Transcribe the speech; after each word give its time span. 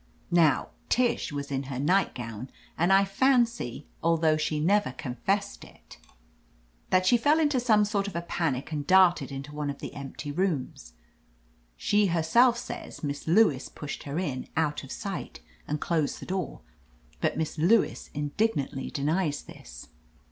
Now, 0.31 0.69
Tish 0.89 1.31
was 1.31 1.51
in 1.51 1.65
her 1.69 1.77
nightgown, 1.77 2.49
and 2.75 2.91
I 2.91 3.05
fancy, 3.05 3.85
although 4.01 4.35
she 4.35 4.59
never 4.59 4.93
confessed 4.93 5.63
it, 5.63 5.99
that 6.89 7.05
17 7.05 7.05
THE 7.05 7.05
AMAZING 7.05 7.07
ADVENTURES 7.07 7.07
she 7.21 7.23
fell 7.23 7.39
into 7.39 7.59
some 7.59 7.85
sort 7.85 8.07
of 8.07 8.15
a 8.15 8.23
panic 8.23 8.71
and 8.71 8.87
darted 8.87 9.31
into 9.31 9.53
one 9.53 9.69
of 9.69 9.77
the 9.77 9.93
empty 9.93 10.31
rooms. 10.31 10.93
She 11.77 12.07
herself 12.07 12.57
says 12.57 13.03
Miss 13.03 13.27
Lewis 13.27 13.69
pushed 13.69 14.01
her 14.05 14.17
in, 14.17 14.47
out 14.57 14.83
of 14.83 14.91
sight, 14.91 15.39
and 15.67 15.79
closed 15.79 16.19
the 16.19 16.25
door, 16.25 16.61
but 17.19 17.37
Miss 17.37 17.59
Lewis 17.59 18.09
indignantly 18.15 18.89
denies 18.89 19.43
this. 19.43 19.89